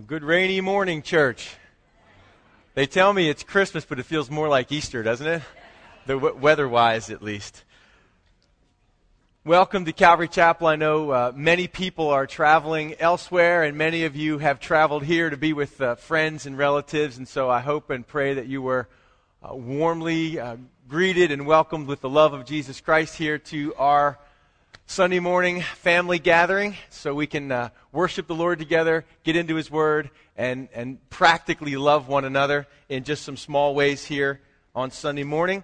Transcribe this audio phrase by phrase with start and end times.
[0.00, 1.56] A good rainy morning, church.
[2.72, 5.42] They tell me it's Christmas, but it feels more like Easter, doesn't it?
[6.06, 7.64] The w- weather-wise, at least.
[9.44, 10.68] Welcome to Calvary Chapel.
[10.68, 15.28] I know uh, many people are traveling elsewhere, and many of you have traveled here
[15.28, 17.18] to be with uh, friends and relatives.
[17.18, 18.88] And so I hope and pray that you were
[19.42, 20.56] uh, warmly uh,
[20.88, 24.18] greeted and welcomed with the love of Jesus Christ here to our
[24.90, 29.70] Sunday morning family gathering so we can uh, worship the Lord together, get into His
[29.70, 34.40] Word, and, and practically love one another in just some small ways here
[34.74, 35.62] on Sunday morning.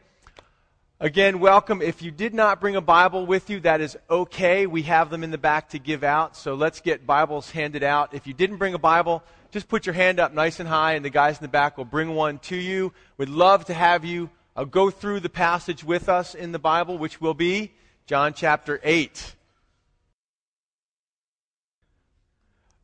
[1.01, 1.82] Again, welcome.
[1.82, 4.68] If you did not bring a Bible with you, that is okay.
[4.68, 8.15] We have them in the back to give out, so let's get Bibles handed out.
[8.15, 11.04] If you didn't bring a Bible, just put your hand up nice and high, and
[11.04, 12.93] the guys in the back will bring one to you.
[13.18, 16.96] We'd love to have you uh, go through the passage with us in the Bible,
[16.96, 17.73] which will be
[18.06, 19.34] John chapter 8.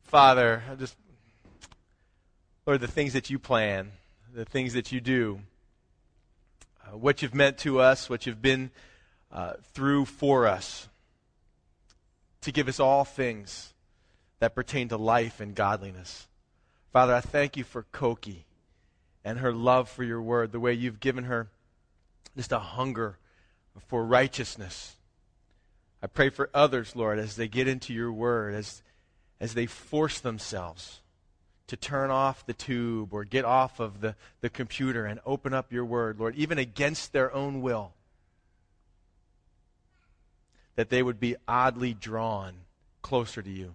[0.03, 0.97] Father, I just,
[2.65, 3.93] Lord, the things that you plan,
[4.35, 5.39] the things that you do,
[6.83, 8.69] uh, what you've meant to us, what you've been
[9.31, 10.89] uh, through for us,
[12.41, 13.73] to give us all things
[14.39, 16.27] that pertain to life and godliness.
[16.91, 18.43] Father, I thank you for Koki
[19.23, 21.47] and her love for your word, the way you've given her
[22.35, 23.19] just a hunger
[23.87, 24.97] for righteousness
[26.03, 28.83] I pray for others, Lord, as they get into your word, as,
[29.39, 30.99] as they force themselves
[31.67, 35.71] to turn off the tube or get off of the, the computer and open up
[35.71, 37.93] your word, Lord, even against their own will,
[40.75, 42.53] that they would be oddly drawn
[43.01, 43.73] closer to you.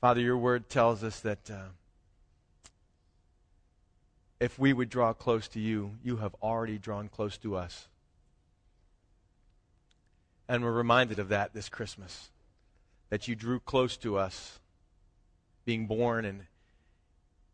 [0.00, 1.64] Father, your word tells us that uh,
[4.38, 7.88] if we would draw close to you, you have already drawn close to us.
[10.50, 12.28] And we're reminded of that this Christmas.
[13.08, 14.58] That you drew close to us,
[15.64, 16.48] being born in,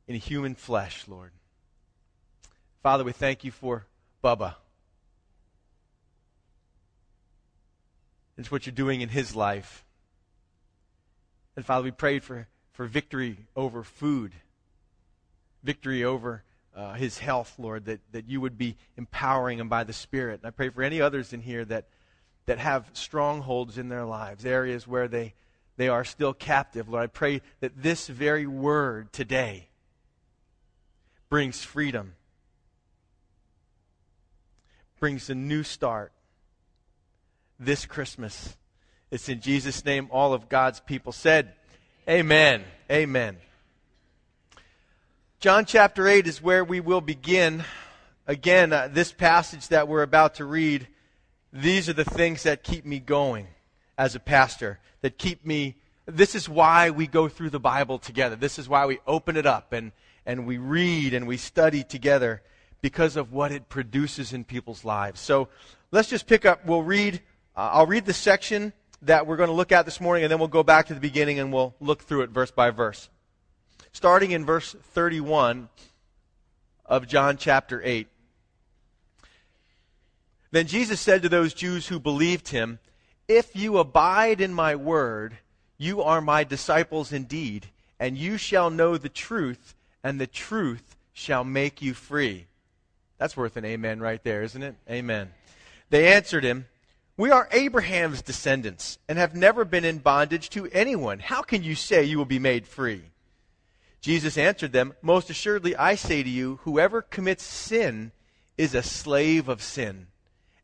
[0.09, 1.33] in human flesh, Lord.
[2.83, 3.85] Father, we thank you for
[4.25, 4.55] Bubba.
[8.39, 9.85] It's what you're doing in his life.
[11.55, 14.33] And Father, we prayed for, for victory over food,
[15.63, 19.93] victory over uh, his health, Lord, that, that you would be empowering him by the
[19.93, 20.41] Spirit.
[20.41, 21.89] And I pray for any others in here that
[22.47, 25.35] that have strongholds in their lives, areas where they,
[25.77, 26.89] they are still captive.
[26.89, 29.69] Lord, I pray that this very word today
[31.29, 32.15] brings freedom,
[34.99, 36.13] brings a new start
[37.59, 38.57] this Christmas.
[39.11, 41.53] It's in Jesus' name all of God's people said,
[42.09, 42.63] Amen.
[42.91, 43.39] Amen.
[45.41, 47.65] John chapter 8 is where we will begin.
[48.27, 50.87] Again, uh, this passage that we're about to read
[51.57, 53.49] these are the things that keep me going
[53.97, 55.77] as a pastor, that keep me.
[56.07, 58.37] This is why we go through the Bible together.
[58.37, 59.93] This is why we open it up and,
[60.25, 62.43] and we read and we study together
[62.81, 65.21] because of what it produces in people's lives.
[65.21, 65.49] So
[65.91, 66.65] let's just pick up.
[66.67, 67.23] We'll read,
[67.57, 70.39] uh, I'll read the section that we're going to look at this morning, and then
[70.39, 73.09] we'll go back to the beginning and we'll look through it verse by verse.
[73.93, 75.69] Starting in verse 31
[76.85, 78.09] of John chapter 8.
[80.51, 82.79] Then Jesus said to those Jews who believed him,
[83.29, 85.39] If you abide in my word,
[85.79, 87.67] you are my disciples indeed,
[87.99, 92.47] and you shall know the truth, and the truth shall make you free.
[93.19, 94.77] That's worth an amen right there, isn't it?
[94.89, 95.33] Amen.
[95.91, 96.67] They answered him,
[97.17, 101.19] We are Abraham's descendants, and have never been in bondage to anyone.
[101.19, 103.03] How can you say you will be made free?
[104.01, 108.13] Jesus answered them, Most assuredly I say to you, whoever commits sin
[108.57, 110.07] is a slave of sin.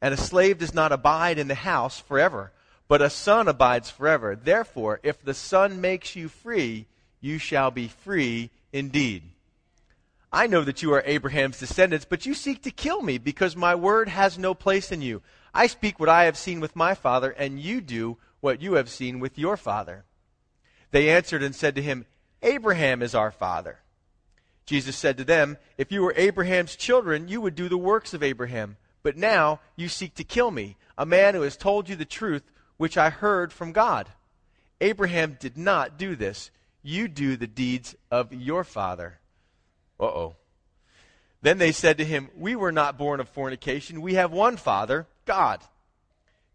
[0.02, 2.52] And a slave does not abide in the house forever,
[2.88, 4.36] but a son abides forever.
[4.36, 6.86] Therefore, if the son makes you free,
[7.20, 9.22] you shall be free indeed.
[10.32, 13.76] I know that you are Abraham's descendants, but you seek to kill me because my
[13.76, 15.22] word has no place in you.
[15.54, 18.88] I speak what I have seen with my father, and you do what you have
[18.88, 20.04] seen with your father.
[20.90, 22.06] They answered and said to him,
[22.42, 23.78] Abraham is our father.
[24.66, 28.22] Jesus said to them, If you were Abraham's children, you would do the works of
[28.22, 28.78] Abraham.
[29.02, 32.42] But now you seek to kill me, a man who has told you the truth,
[32.76, 34.08] which I heard from God.
[34.80, 36.50] Abraham did not do this.
[36.82, 39.18] You do the deeds of your father.
[39.98, 40.36] Uh oh.
[41.42, 44.00] Then they said to him, We were not born of fornication.
[44.00, 45.60] We have one Father, God.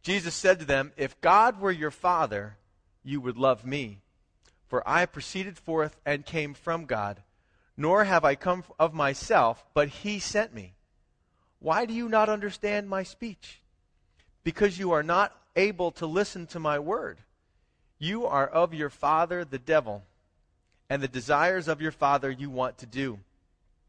[0.02, 2.58] Jesus said to them, If God were your Father,
[3.04, 4.00] you would love me.
[4.68, 7.22] For I proceeded forth and came from God.
[7.76, 10.74] Nor have I come of myself, but he sent me.
[11.60, 13.62] Why do you not understand my speech?
[14.44, 17.20] Because you are not able to listen to my word.
[18.00, 20.04] You are of your father, the devil,
[20.90, 23.20] and the desires of your father you want to do.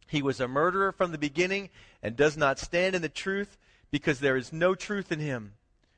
[0.09, 1.69] He was a murderer from the beginning
[2.03, 3.59] and does not stand in the truth
[3.91, 5.53] because there is no truth in him.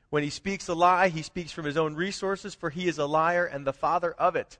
[0.09, 3.05] When he speaks a lie, he speaks from his own resources, for he is a
[3.05, 4.57] liar and the father of it.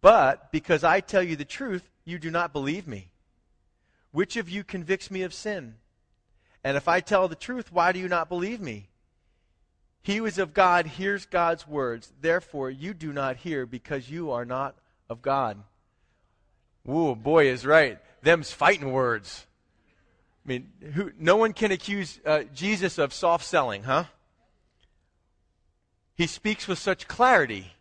[0.00, 3.10] But because I tell you the truth, you do not believe me.
[4.10, 5.74] Which of you convicts me of sin?
[6.64, 8.88] And if I tell the truth, why do you not believe me?
[10.02, 12.12] He who is of God hears God's words.
[12.20, 14.74] Therefore, you do not hear because you are not
[15.08, 15.62] of God.
[16.88, 17.98] Ooh, boy is right.
[18.22, 19.46] Them's fighting words.
[20.44, 24.04] I mean, who, no one can accuse uh, Jesus of soft selling, huh?
[26.16, 27.72] He speaks with such clarity.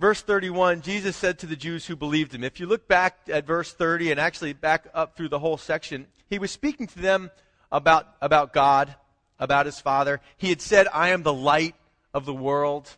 [0.00, 2.44] Verse 31, Jesus said to the Jews who believed him.
[2.44, 6.06] If you look back at verse 30 and actually back up through the whole section,
[6.34, 7.30] he was speaking to them
[7.70, 8.94] about, about God,
[9.38, 10.20] about his Father.
[10.36, 11.76] He had said, I am the light
[12.12, 12.90] of the world.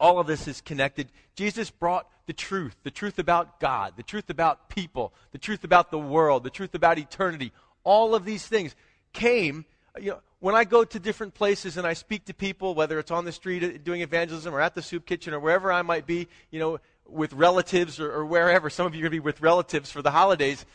[0.00, 1.08] All of this is connected.
[1.36, 5.92] Jesus brought the truth, the truth about God, the truth about people, the truth about
[5.92, 7.52] the world, the truth about eternity.
[7.84, 8.74] All of these things
[9.12, 9.64] came,
[10.00, 13.12] you know, when I go to different places and I speak to people, whether it's
[13.12, 16.08] on the street uh, doing evangelism or at the soup kitchen or wherever I might
[16.08, 18.68] be, you know, with relatives or, or wherever.
[18.68, 20.66] Some of you are going to be with relatives for the holidays.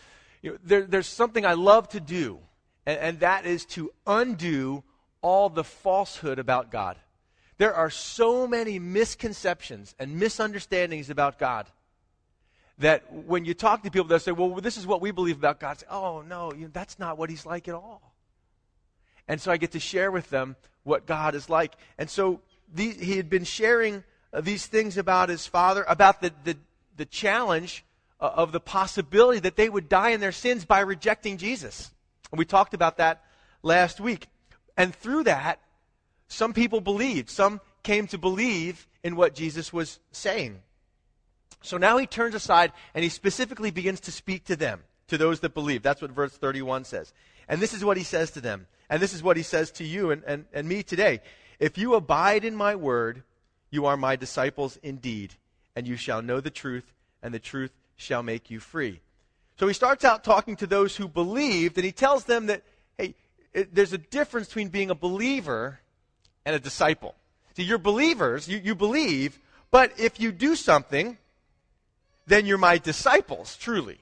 [0.47, 2.39] You know, there, there's something I love to do,
[2.85, 4.81] and, and that is to undo
[5.21, 6.95] all the falsehood about God.
[7.57, 11.67] There are so many misconceptions and misunderstandings about God
[12.77, 15.59] that when you talk to people, they'll say, Well, this is what we believe about
[15.59, 15.79] God.
[15.79, 18.13] Say, oh, no, you know, that's not what He's like at all.
[19.27, 21.73] And so I get to share with them what God is like.
[21.97, 22.39] And so
[22.73, 26.55] these, he had been sharing uh, these things about his father, about the, the,
[26.95, 27.83] the challenge
[28.19, 31.91] uh, of the possibility that they would die in their sins by rejecting Jesus.
[32.31, 33.23] And we talked about that
[33.63, 34.27] last week.
[34.75, 35.59] And through that,
[36.27, 37.29] some people believed.
[37.29, 40.59] Some came to believe in what Jesus was saying.
[41.61, 45.39] So now he turns aside and he specifically begins to speak to them, to those
[45.39, 45.83] that believe.
[45.83, 47.13] That's what verse 31 says.
[47.47, 48.67] And this is what he says to them.
[48.89, 51.21] And this is what he says to you and, and, and me today.
[51.59, 53.23] If you abide in my word,
[53.69, 55.33] you are my disciples indeed,
[55.75, 59.01] and you shall know the truth, and the truth shall make you free.
[59.59, 62.63] So he starts out talking to those who believed, and he tells them that,
[62.97, 63.15] hey,
[63.53, 65.79] it, there's a difference between being a believer
[66.45, 67.15] and a disciple.
[67.55, 69.39] See, you're believers, you, you believe,
[69.71, 71.17] but if you do something,
[72.27, 73.99] then you're my disciples, truly.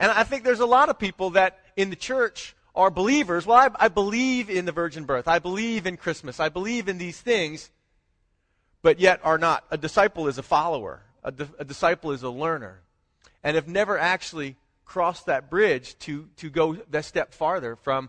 [0.00, 3.46] And I think there's a lot of people that in the church are believers.
[3.46, 5.28] Well, I, I believe in the virgin birth.
[5.28, 6.40] I believe in Christmas.
[6.40, 7.70] I believe in these things,
[8.82, 9.64] but yet are not.
[9.70, 11.02] A disciple is a follower.
[11.26, 12.80] A, di- a disciple is a learner.
[13.44, 14.56] And have never actually
[14.86, 18.08] crossed that bridge to, to go that step farther from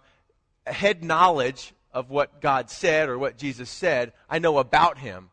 [0.66, 5.32] head knowledge of what God said or what Jesus said, I know about him,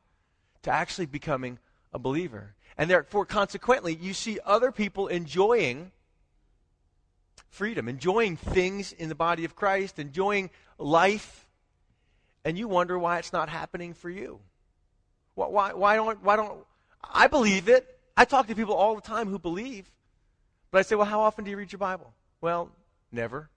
[0.62, 1.58] to actually becoming
[1.92, 2.54] a believer.
[2.76, 5.92] And therefore, consequently, you see other people enjoying
[7.50, 11.46] freedom, enjoying things in the body of Christ, enjoying life,
[12.44, 14.40] and you wonder why it's not happening for you.
[15.34, 16.64] Why, why, why, don't, why don't
[17.12, 17.86] I believe it?
[18.16, 19.90] I talk to people all the time who believe,
[20.70, 22.12] but I say, well, how often do you read your Bible?
[22.40, 22.70] Well,
[23.10, 23.48] never.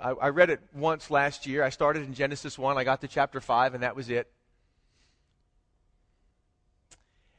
[0.00, 1.62] I, I read it once last year.
[1.64, 4.30] I started in Genesis 1, I got to chapter 5, and that was it.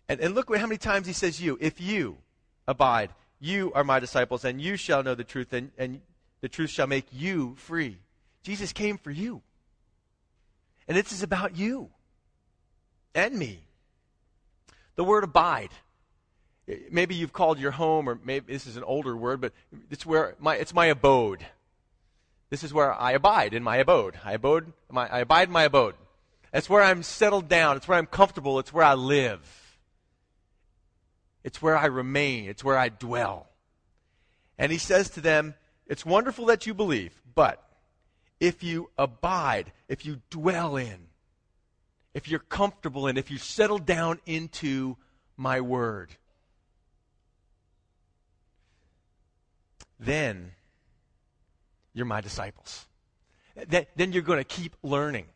[0.07, 1.57] And, and look how many times he says you.
[1.61, 2.17] If you
[2.67, 6.01] abide you are my disciples, and you shall know the truth, and, and
[6.41, 7.97] the truth shall make you free.
[8.43, 9.41] Jesus came for you.
[10.87, 11.89] And this is about you
[13.15, 13.61] and me.
[14.95, 15.71] The word abide.
[16.91, 19.53] Maybe you've called your home, or maybe this is an older word, but
[19.89, 21.45] it's where my it's my abode.
[22.49, 24.15] This is where I abide in my abode.
[24.23, 25.95] I abode my, I abide in my abode.
[26.53, 27.77] It's where I'm settled down.
[27.77, 28.59] It's where I'm comfortable.
[28.59, 29.65] It's where I live.
[31.45, 33.47] It's where I remain, it's where I dwell.
[34.57, 35.53] And he says to them,
[35.85, 37.63] It's wonderful that you believe, but
[38.39, 41.07] if you abide, if you dwell in,
[42.15, 44.97] if you're comfortable in, if you settle down into
[45.37, 46.09] my word,
[49.99, 50.53] then
[51.93, 52.87] you're my disciples.
[53.67, 55.27] Then, then you're going to keep learning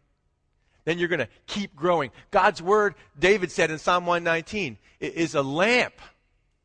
[0.90, 2.10] then you're going to keep growing.
[2.32, 5.94] God's word, David said in Psalm 119, is a lamp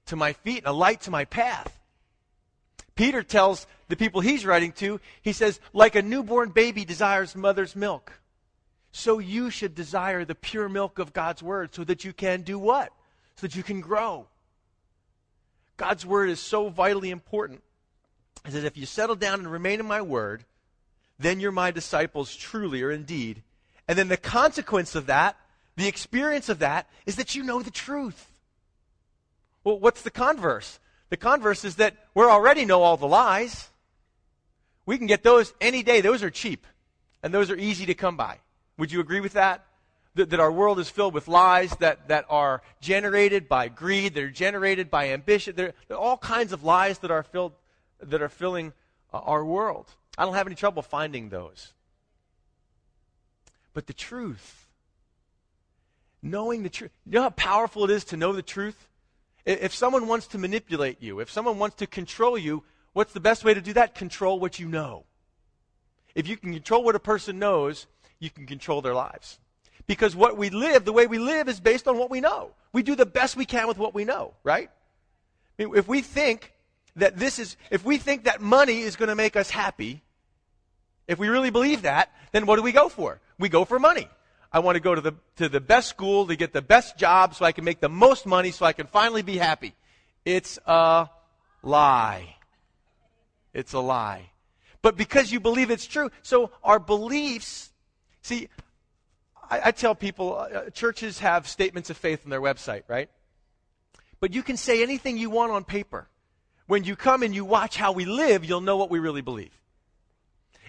[0.06, 1.78] to my feet and a light to my path.
[2.94, 7.76] Peter tells the people he's writing to, he says, like a newborn baby desires mother's
[7.76, 8.18] milk,
[8.96, 12.58] so you should desire the pure milk of God's word so that you can do
[12.58, 12.92] what?
[13.36, 14.26] So that you can grow.
[15.76, 17.62] God's word is so vitally important.
[18.44, 20.44] He says, if you settle down and remain in my word,
[21.18, 23.42] then you're my disciples truly or indeed
[23.86, 25.36] and then the consequence of that,
[25.76, 28.28] the experience of that is that you know the truth.
[29.62, 30.78] Well, what's the converse?
[31.10, 33.68] The converse is that we already know all the lies.
[34.86, 36.00] We can get those any day.
[36.00, 36.66] Those are cheap,
[37.22, 38.38] and those are easy to come by.
[38.78, 39.64] Would you agree with that?
[40.16, 44.22] That, that our world is filled with lies that, that are generated by greed, that
[44.22, 45.56] are generated by ambition.
[45.56, 47.52] There, there are all kinds of lies that are, filled,
[48.00, 48.72] that are filling
[49.12, 49.88] uh, our world.
[50.16, 51.72] I don't have any trouble finding those.
[53.72, 54.68] But the truth,
[56.22, 58.88] knowing the truth, you know how powerful it is to know the truth?
[59.44, 62.62] If someone wants to manipulate you, if someone wants to control you,
[62.92, 63.96] what's the best way to do that?
[63.96, 65.04] Control what you know.
[66.14, 67.88] If you can control what a person knows,
[68.24, 69.38] you can control their lives.
[69.86, 72.50] Because what we live, the way we live, is based on what we know.
[72.72, 74.70] We do the best we can with what we know, right?
[75.58, 76.52] I mean, if we think
[76.96, 80.02] that this is, if we think that money is going to make us happy,
[81.06, 83.20] if we really believe that, then what do we go for?
[83.38, 84.08] We go for money.
[84.50, 87.34] I want to go to the, to the best school to get the best job
[87.34, 89.74] so I can make the most money so I can finally be happy.
[90.24, 91.08] It's a
[91.62, 92.36] lie.
[93.52, 94.30] It's a lie.
[94.80, 97.72] But because you believe it's true, so our beliefs,
[98.24, 98.48] see,
[99.50, 103.08] I, I tell people, uh, churches have statements of faith on their website, right?
[104.18, 106.08] But you can say anything you want on paper.
[106.66, 109.52] When you come and you watch how we live, you'll know what we really believe.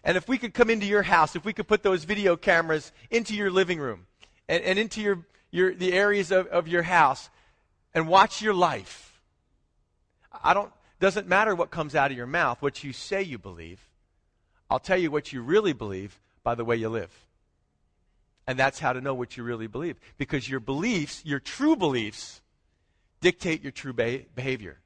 [0.03, 2.91] And if we could come into your house, if we could put those video cameras
[3.09, 4.05] into your living room
[4.47, 7.29] and, and into your, your, the areas of, of your house
[7.93, 9.19] and watch your life,
[10.43, 13.79] I don't, doesn't matter what comes out of your mouth, what you say you believe.
[14.69, 17.25] I'll tell you what you really believe by the way you live.
[18.47, 19.97] And that's how to know what you really believe.
[20.17, 22.41] Because your beliefs, your true beliefs,
[23.21, 24.77] dictate your true behavior.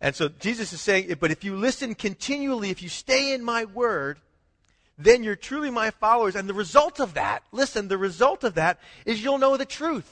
[0.00, 3.64] And so Jesus is saying, but if you listen continually, if you stay in my
[3.64, 4.18] word,
[4.98, 6.36] then you're truly my followers.
[6.36, 10.10] And the result of that, listen, the result of that is you'll know the truth.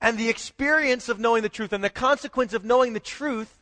[0.00, 3.58] And the experience of knowing the truth and the consequence of knowing the truth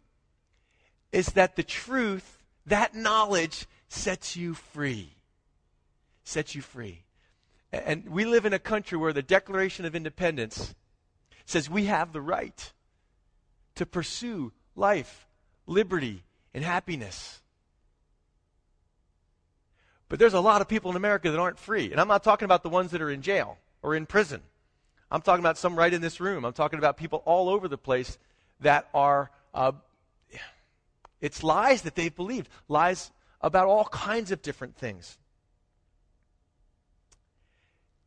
[1.11, 5.15] is that the truth, that knowledge, sets you free.
[6.25, 7.03] Sets you free.
[7.73, 10.75] And we live in a country where the Declaration of Independence
[11.45, 12.73] says we have the right
[13.75, 15.27] to pursue life,
[15.67, 17.43] liberty, and happiness.
[20.09, 21.91] But there's a lot of people in America that aren't free.
[21.91, 24.41] And I'm not talking about the ones that are in jail or in prison.
[25.11, 26.45] I'm talking about some right in this room.
[26.45, 28.19] I'm talking about people all over the place
[28.61, 29.73] that are, uh,
[31.21, 33.11] it's lies that they've believed, lies
[33.41, 35.19] about all kinds of different things.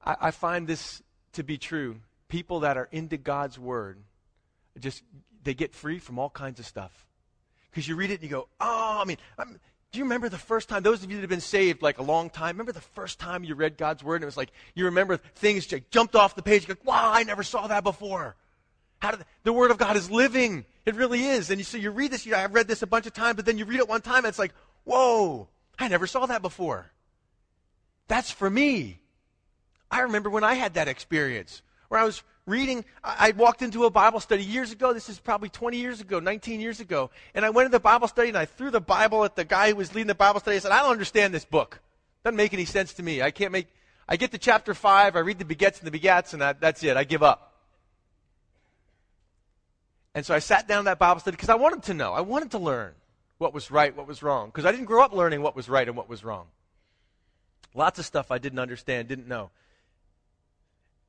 [0.04, 1.02] I, I find this
[1.34, 1.98] to be true.
[2.28, 3.98] People that are into God's Word
[4.80, 5.04] just,
[5.44, 7.06] they get free from all kinds of stuff.
[7.70, 9.60] Because you read it and you go, oh, I mean, I'm,
[9.92, 12.04] do you remember the first time, those of you that have been saved like a
[12.04, 14.86] long time, remember the first time you read God's Word and it was like, you
[14.86, 18.36] remember things just jumped off the page, you go, wow, I never saw that before.
[19.00, 20.64] How did, the Word of God is living.
[20.86, 21.50] It really is.
[21.50, 23.46] And you, so you read this, you, I've read this a bunch of times, but
[23.46, 24.54] then you read it one time and it's like,
[24.86, 26.90] whoa, I never saw that before.
[28.08, 29.01] That's for me.
[29.92, 32.86] I remember when I had that experience where I was reading.
[33.04, 34.94] I, I walked into a Bible study years ago.
[34.94, 37.12] This is probably 20 years ago, 19 years ago.
[37.36, 39.70] And I went into the Bible study and I threw the Bible at the guy
[39.70, 40.56] who was leading the Bible study.
[40.56, 41.80] I said, I don't understand this book.
[42.24, 43.22] Doesn't make any sense to me.
[43.22, 43.68] I can't make,
[44.08, 46.84] I get to chapter 5, I read the begets and the begats, and that, that's
[46.84, 46.96] it.
[46.96, 47.52] I give up.
[50.14, 52.14] And so I sat down that Bible study because I wanted to know.
[52.14, 52.94] I wanted to learn
[53.38, 54.48] what was right, what was wrong.
[54.48, 56.48] Because I didn't grow up learning what was right and what was wrong.
[57.74, 59.50] Lots of stuff I didn't understand, didn't know.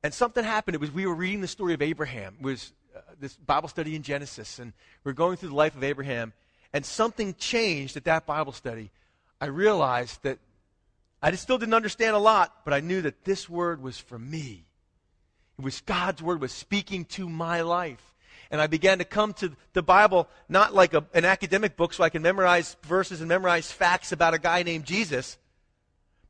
[0.03, 0.75] And something happened.
[0.75, 2.35] It was we were reading the story of Abraham.
[2.39, 5.75] It was uh, this Bible study in Genesis, and we are going through the life
[5.75, 6.33] of Abraham.
[6.73, 8.91] And something changed at that Bible study.
[9.39, 10.39] I realized that
[11.21, 14.65] I still didn't understand a lot, but I knew that this word was for me.
[15.57, 18.13] It was God's word was speaking to my life.
[18.51, 22.03] And I began to come to the Bible not like a, an academic book so
[22.03, 25.37] I can memorize verses and memorize facts about a guy named Jesus,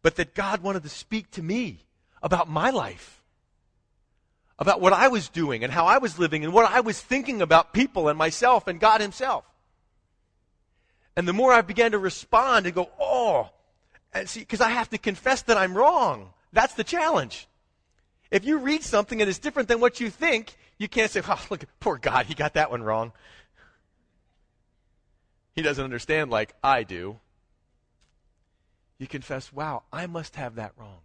[0.04, 1.80] but that God wanted to speak to me
[2.22, 3.23] about my life
[4.60, 7.42] about what I was doing and how I was living and what I was thinking
[7.42, 9.46] about people and myself and God Himself.
[11.16, 13.50] And the more I began to respond and go, oh,
[14.14, 16.30] and see, because I have to confess that I'm wrong.
[16.52, 17.48] That's the challenge.
[18.32, 21.46] If you read something and it's different than what you think, you can't say, oh,
[21.50, 23.12] look, poor God, he got that one wrong.
[25.56, 27.20] He doesn't understand like I do.
[28.98, 31.00] You confess, wow, I must have that wrong.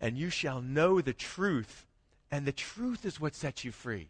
[0.00, 1.86] And you shall know the truth,
[2.30, 4.08] and the truth is what sets you free.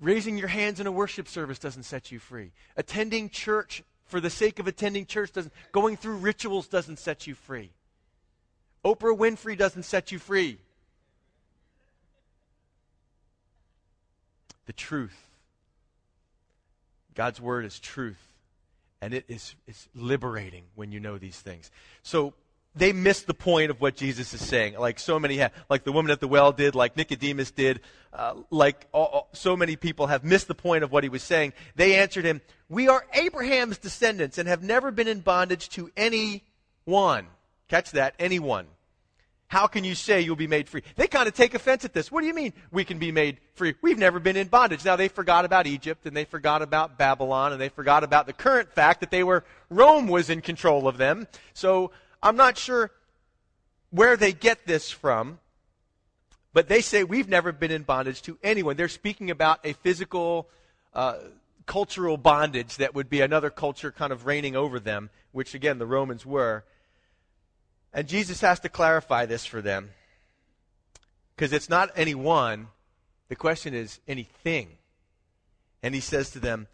[0.00, 2.52] Raising your hands in a worship service doesn't set you free.
[2.76, 7.34] Attending church for the sake of attending church doesn't, going through rituals doesn't set you
[7.34, 7.70] free.
[8.84, 10.58] Oprah Winfrey doesn't set you free.
[14.66, 15.28] The truth.
[17.14, 18.20] God's word is truth.
[19.02, 21.70] And it is, is liberating when you know these things.
[22.02, 22.34] So
[22.74, 25.92] they miss the point of what Jesus is saying, like so many have, like the
[25.92, 27.80] woman at the well did, like Nicodemus did,
[28.12, 31.52] uh, like all, so many people have missed the point of what he was saying.
[31.74, 37.26] They answered him, "We are Abraham's descendants and have never been in bondage to anyone."
[37.68, 38.66] Catch that, anyone.
[39.50, 40.84] How can you say you'll be made free?
[40.94, 42.12] They kind of take offense at this.
[42.12, 43.74] What do you mean we can be made free?
[43.82, 44.84] We've never been in bondage.
[44.84, 48.32] Now they forgot about Egypt and they forgot about Babylon and they forgot about the
[48.32, 51.26] current fact that they were Rome was in control of them.
[51.52, 51.90] So
[52.22, 52.90] I'm not sure
[53.90, 55.38] where they get this from,
[56.52, 58.76] but they say we've never been in bondage to anyone.
[58.76, 60.48] They're speaking about a physical,
[60.94, 61.18] uh,
[61.66, 65.86] cultural bondage that would be another culture kind of reigning over them, which again the
[65.86, 66.64] Romans were.
[67.92, 69.90] And Jesus has to clarify this for them.
[71.34, 72.68] Because it's not any one,
[73.28, 74.76] the question is anything.
[75.82, 76.66] And he says to them,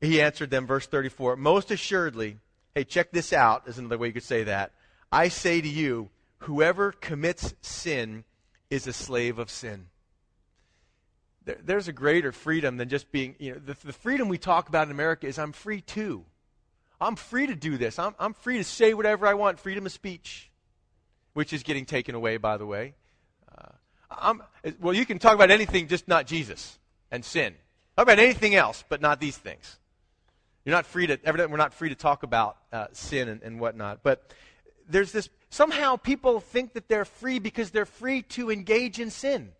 [0.00, 2.38] he answered them, verse 34, Most assuredly,
[2.78, 4.70] Hey, check this out, is another way you could say that.
[5.10, 6.10] I say to you,
[6.42, 8.22] whoever commits sin
[8.70, 9.86] is a slave of sin.
[11.44, 14.68] There, there's a greater freedom than just being, you know, the, the, freedom we talk
[14.68, 16.24] about in America is I'm free too.
[17.00, 17.98] I'm free to do this.
[17.98, 20.48] I'm, I'm free to say whatever I want, freedom of speech,
[21.32, 22.94] which is getting taken away, by the way.
[23.58, 24.34] Uh,
[24.78, 26.78] well, you can talk about anything, just not Jesus
[27.10, 27.56] and sin.
[27.96, 29.80] Talk about anything else, but not these things.
[30.68, 33.58] You're not free to, evidently, we're not free to talk about uh, sin and, and
[33.58, 34.02] whatnot.
[34.02, 34.30] But
[34.86, 39.52] there's this, somehow people think that they're free because they're free to engage in sin.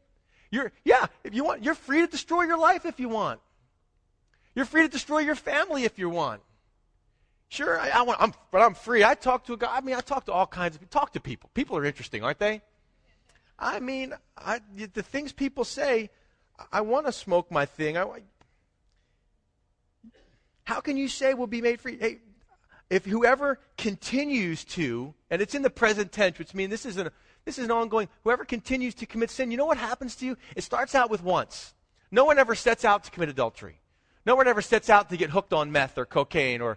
[0.50, 3.40] You're, yeah, if you want, you're free to destroy your life if you want.
[4.54, 6.42] You're free to destroy your family if you want.
[7.48, 9.02] Sure, I, I want, I'm, but I'm free.
[9.02, 9.74] I talk to a guy.
[9.74, 11.48] I mean, I talk to all kinds of talk to people.
[11.54, 12.60] People are interesting, aren't they?
[13.58, 14.60] I mean, I,
[14.92, 16.10] the things people say.
[16.70, 17.96] I want to smoke my thing.
[17.96, 18.04] I,
[20.68, 21.96] how can you say we'll be made free?
[21.98, 22.18] Hey,
[22.90, 27.08] if whoever continues to, and it's in the present tense, which means this is an,
[27.46, 30.36] this is an ongoing, whoever continues to commit sin, you know what happens to you?
[30.54, 31.72] It starts out with once.
[32.10, 33.80] No one ever sets out to commit adultery.
[34.26, 36.76] No one ever sets out to get hooked on meth or cocaine or,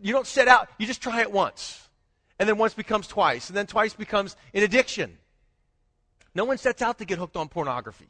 [0.00, 1.86] you don't set out, you just try it once.
[2.38, 5.18] And then once becomes twice, and then twice becomes an addiction.
[6.34, 8.08] No one sets out to get hooked on pornography.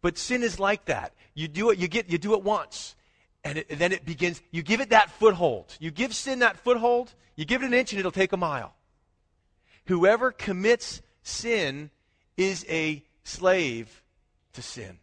[0.00, 1.12] But sin is like that.
[1.34, 2.96] You do it, you get, you do it once.
[3.44, 5.76] And, it, and, then it begins, you give it that foothold.
[5.80, 8.74] You give sin that foothold, you give it an inch and it'll take a mile.
[9.86, 11.90] Whoever commits sin
[12.36, 14.02] is a slave
[14.52, 14.98] to sin.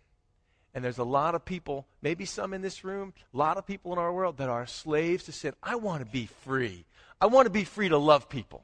[0.74, 3.92] And there's a lot of people, maybe some in this room, a lot of people
[3.94, 5.54] in our world that are slaves to sin.
[5.64, 6.86] I want to be free.
[7.20, 8.64] I want to be free to love people.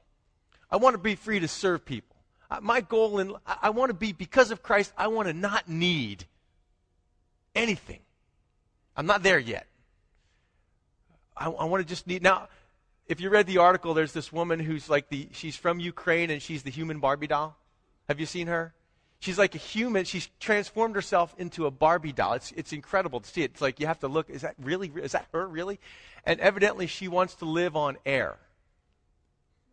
[0.70, 2.16] I want to be free to serve people.
[2.62, 6.26] My goal in I want to be because of Christ, I want to not need
[7.56, 8.02] anything.
[8.96, 9.68] I'm not there yet.
[11.36, 12.22] I, I want to just need.
[12.22, 12.48] Now,
[13.08, 16.42] if you read the article, there's this woman who's like the, she's from Ukraine and
[16.42, 17.58] she's the human Barbie doll.
[18.08, 18.74] Have you seen her?
[19.20, 20.06] She's like a human.
[20.06, 22.34] She's transformed herself into a Barbie doll.
[22.34, 23.52] It's, it's incredible to see it.
[23.52, 25.80] It's like you have to look, is that really, is that her really?
[26.26, 28.38] And evidently she wants to live on air.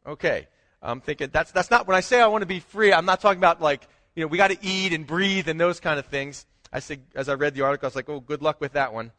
[0.06, 0.46] Okay.
[0.82, 3.20] I'm thinking, that's, that's not, when I say I want to be free, I'm not
[3.20, 6.06] talking about like, you know, we got to eat and breathe and those kind of
[6.06, 6.46] things.
[6.72, 8.92] I said, as I read the article, I was like, oh, good luck with that
[8.92, 9.12] one.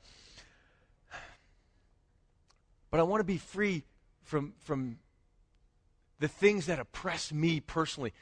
[2.90, 3.84] But I want to be free
[4.24, 5.00] from, from
[6.20, 8.14] the things that oppress me personally,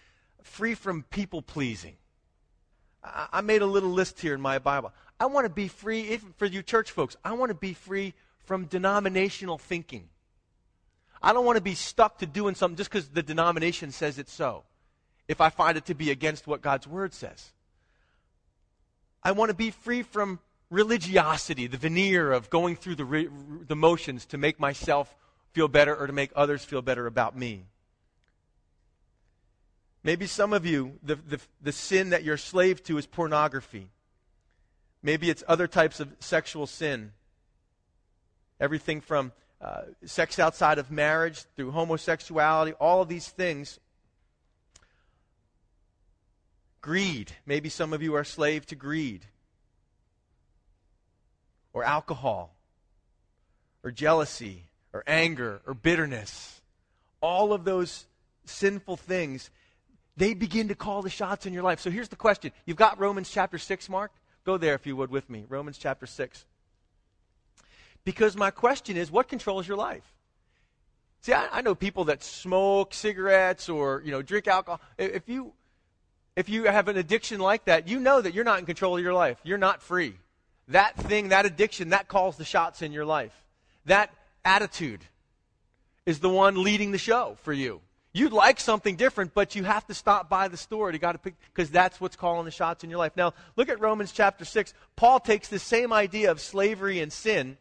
[0.43, 1.97] free from people pleasing.
[3.03, 4.93] I, I made a little list here in my Bible.
[5.19, 8.13] I want to be free, if, for you church folks, I want to be free
[8.45, 10.09] from denominational thinking.
[11.21, 14.33] I don't want to be stuck to doing something just because the denomination says it's
[14.33, 14.63] so,
[15.27, 17.51] if I find it to be against what God's word says.
[19.23, 23.29] I want to be free from religiosity, the veneer of going through the, re-
[23.67, 25.15] the motions to make myself
[25.51, 27.65] feel better or to make others feel better about me.
[30.03, 33.89] Maybe some of you, the, the, the sin that you're slave to is pornography.
[35.03, 37.11] Maybe it's other types of sexual sin.
[38.59, 43.79] Everything from uh, sex outside of marriage through homosexuality, all of these things.
[46.81, 47.31] Greed.
[47.45, 49.25] Maybe some of you are slave to greed,
[51.73, 52.55] or alcohol,
[53.83, 56.61] or jealousy, or anger, or bitterness.
[57.21, 58.05] All of those
[58.45, 59.49] sinful things,
[60.15, 61.79] they begin to call the shots in your life.
[61.79, 62.51] So here's the question.
[62.65, 64.17] You've got Romans chapter 6 marked?
[64.45, 65.45] Go there if you would with me.
[65.49, 66.45] Romans chapter 6.
[68.05, 70.15] Because my question is, what controls your life?
[71.21, 74.79] See, I, I know people that smoke cigarettes or you know drink alcohol.
[74.97, 75.53] If you
[76.39, 79.03] if you have an addiction like that, you know that you're not in control of
[79.03, 79.37] your life.
[79.43, 80.13] You're not free.
[80.69, 83.33] That thing, that addiction, that calls the shots in your life.
[83.87, 84.09] That
[84.45, 85.01] attitude
[86.05, 87.81] is the one leading the show for you.
[88.13, 90.93] You'd like something different, but you have to stop by the store.
[90.93, 93.17] You got to pick because that's what's calling the shots in your life.
[93.17, 94.73] Now, look at Romans chapter 6.
[94.95, 97.57] Paul takes the same idea of slavery and sin.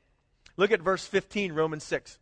[0.57, 2.17] Look at verse 15, Romans 6.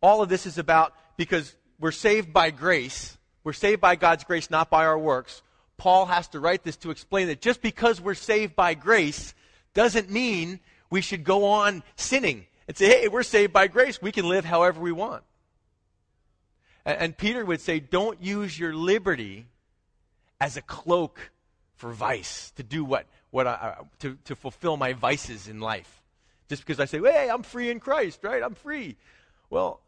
[0.00, 3.17] All of this is about because we're saved by grace.
[3.44, 5.42] We're saved by God's grace, not by our works.
[5.76, 9.34] Paul has to write this to explain that just because we're saved by grace
[9.74, 14.02] doesn't mean we should go on sinning and say, hey, we're saved by grace.
[14.02, 15.22] We can live however we want.
[16.84, 19.46] And, and Peter would say, don't use your liberty
[20.40, 21.30] as a cloak
[21.76, 26.02] for vice, to do what, what I, to, to fulfill my vices in life.
[26.48, 28.42] Just because I say, hey, I'm free in Christ, right?
[28.42, 28.96] I'm free.
[29.48, 29.80] Well,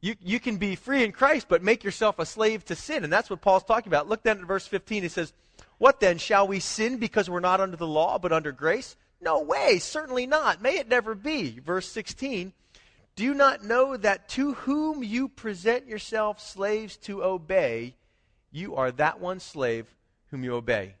[0.00, 3.04] you, you can be free in Christ, but make yourself a slave to sin.
[3.04, 4.08] And that's what Paul's talking about.
[4.08, 5.02] Look then at verse 15.
[5.02, 5.32] He says,
[5.78, 6.18] What then?
[6.18, 8.96] Shall we sin because we're not under the law, but under grace?
[9.20, 10.62] No way, certainly not.
[10.62, 11.58] May it never be.
[11.58, 12.54] Verse 16.
[13.14, 17.96] Do you not know that to whom you present yourself slaves to obey,
[18.50, 19.94] you are that one slave
[20.30, 20.94] whom you obey,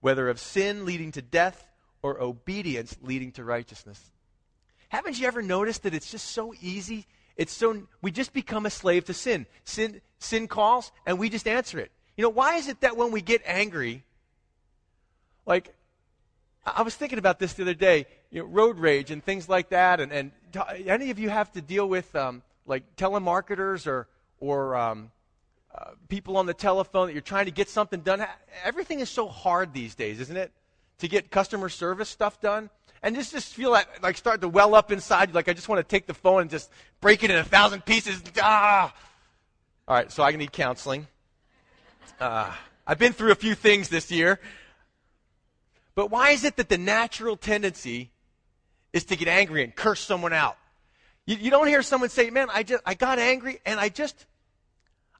[0.00, 1.68] whether of sin leading to death
[2.02, 4.00] or obedience leading to righteousness?
[4.88, 8.70] Haven't you ever noticed that it's just so easy it's so we just become a
[8.70, 9.46] slave to sin.
[9.64, 11.90] Sin sin calls and we just answer it.
[12.16, 14.04] You know, why is it that when we get angry,
[15.46, 15.74] like
[16.64, 19.70] I was thinking about this the other day, you know, road rage and things like
[19.70, 20.30] that, and, and
[20.86, 24.06] any of you have to deal with um, like telemarketers or
[24.38, 25.10] or um,
[25.74, 28.24] uh, people on the telephone that you're trying to get something done.
[28.64, 30.52] Everything is so hard these days, isn't it?
[30.98, 32.70] To get customer service stuff done
[33.04, 35.68] and just just feel like like start to well up inside you, like I just
[35.68, 36.70] want to take the phone and just
[37.02, 38.20] break it in a thousand pieces.
[38.40, 38.92] Ah.
[39.86, 41.06] All right, so I need counseling.
[42.18, 42.50] Uh,
[42.86, 44.40] I've been through a few things this year.
[45.94, 48.10] But why is it that the natural tendency
[48.94, 50.56] is to get angry and curse someone out?
[51.26, 54.24] You, you don't hear someone say, "Man, I just I got angry and I just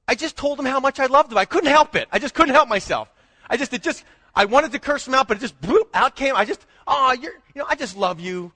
[0.08, 1.36] I just told him how much I loved him.
[1.36, 2.08] I couldn't help it.
[2.10, 3.10] I just couldn't help myself.
[3.50, 4.04] I just it just
[4.36, 6.34] I wanted to curse him out, but it just bloop, out came.
[6.34, 8.52] I just oh, you're, you know, I just love you.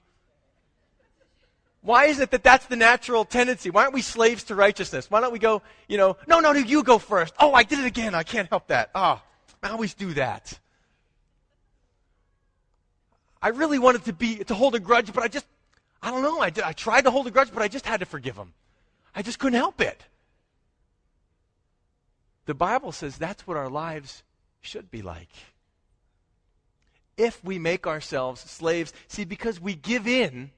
[1.81, 3.69] Why is it that that's the natural tendency?
[3.69, 5.09] Why aren't we slaves to righteousness?
[5.09, 7.33] Why don't we go, you know, no, no, no, you go first.
[7.39, 8.13] Oh, I did it again.
[8.13, 8.89] I can't help that.
[8.93, 9.21] Oh,
[9.63, 10.59] I always do that.
[13.41, 15.45] I really wanted to be, to hold a grudge, but I just,
[16.03, 16.41] I don't know.
[16.41, 18.53] I, did, I tried to hold a grudge, but I just had to forgive him.
[19.15, 20.03] I just couldn't help it.
[22.45, 24.23] The Bible says that's what our lives
[24.59, 25.29] should be like
[27.19, 28.93] if we make ourselves slaves.
[29.09, 30.51] See, because we give in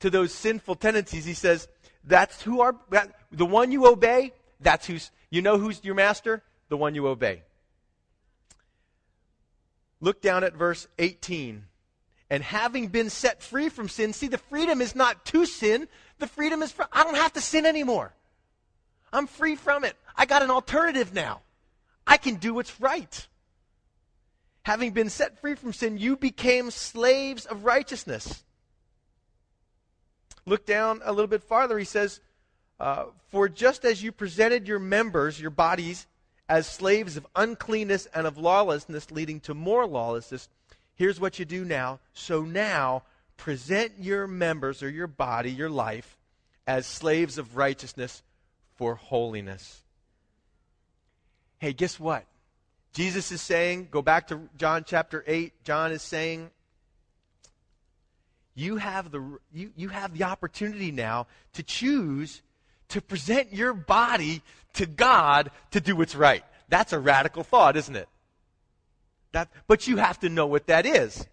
[0.00, 1.68] to those sinful tendencies, he says,
[2.04, 6.42] that's who are, that, the one you obey, that's who's, you know who's your master?
[6.68, 7.42] The one you obey.
[10.00, 11.64] Look down at verse 18.
[12.28, 15.86] And having been set free from sin, see, the freedom is not to sin.
[16.18, 18.12] The freedom is from, I don't have to sin anymore.
[19.12, 19.96] I'm free from it.
[20.16, 21.42] I got an alternative now.
[22.06, 23.26] I can do what's right
[24.66, 28.42] having been set free from sin, you became slaves of righteousness.
[30.44, 31.78] Look down a little bit farther.
[31.78, 32.18] He says,
[32.80, 36.08] uh, For just as you presented your members, your bodies,
[36.48, 40.48] as slaves of uncleanness and of lawlessness, leading to more lawlessness,
[40.96, 42.00] here's what you do now.
[42.12, 43.04] So now,
[43.36, 46.18] present your members or your body, your life,
[46.66, 48.24] as slaves of righteousness
[48.74, 49.84] for holiness.
[51.58, 52.24] Hey, guess what?
[52.96, 56.48] Jesus is saying, go back to John chapter 8, John is saying,
[58.54, 62.40] you have the, you, you have the opportunity now to choose
[62.88, 64.40] to present your body
[64.72, 66.42] to God to do what's right.
[66.70, 68.08] That's a radical thought, isn't it?
[69.32, 71.26] That, but you have to know what that is.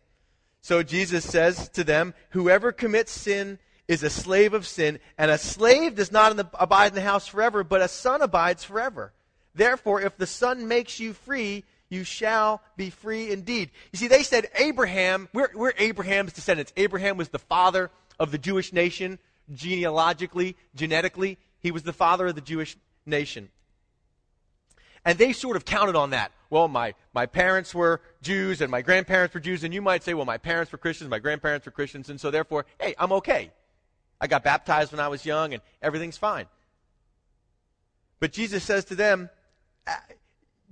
[0.59, 5.37] So Jesus says to them, Whoever commits sin is a slave of sin, and a
[5.37, 9.13] slave does not the, abide in the house forever, but a son abides forever.
[9.55, 13.69] Therefore, if the Son makes you free, you shall be free indeed.
[13.91, 16.73] You see, they said Abraham, we're, we're Abraham's descendants.
[16.75, 19.19] Abraham was the father of the Jewish nation,
[19.53, 21.37] genealogically, genetically.
[21.59, 23.49] He was the father of the Jewish nation.
[25.05, 26.31] And they sort of counted on that.
[26.49, 30.13] Well, my, my parents were Jews and my grandparents were Jews, and you might say,
[30.13, 33.51] well, my parents were Christians, my grandparents were Christians, and so therefore, hey, I'm okay.
[34.21, 36.45] I got baptized when I was young, and everything's fine.
[38.19, 39.29] But Jesus says to them,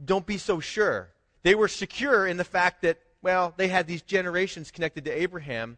[0.04, 1.10] don't be so sure.
[1.44, 5.78] They were secure in the fact that, well, they had these generations connected to Abraham,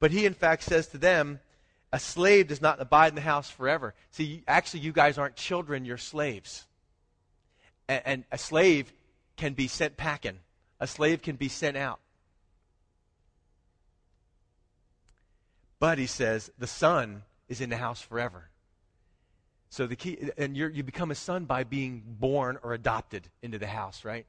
[0.00, 1.40] But he, in fact, says to them,
[1.92, 3.94] A slave does not abide in the house forever.
[4.10, 6.66] See, actually, you guys aren't children, you're slaves.
[7.88, 8.92] And, and a slave
[9.36, 10.40] can be sent packing,
[10.80, 12.00] a slave can be sent out.
[15.78, 18.48] But he says, the son is in the house forever.
[19.74, 23.66] So the key, and you become a son by being born or adopted into the
[23.66, 24.24] house, right?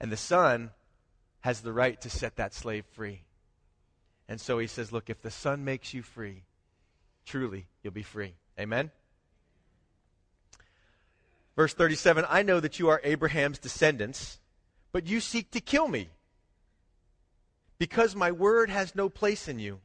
[0.00, 0.70] And the son
[1.42, 3.22] has the right to set that slave free.
[4.28, 6.42] And so he says, Look, if the Son makes you free,
[7.24, 8.34] truly you'll be free.
[8.58, 8.90] Amen?
[11.54, 14.40] Verse 37 I know that you are Abraham's descendants,
[14.90, 16.08] but you seek to kill me
[17.78, 19.78] because my word has no place in you.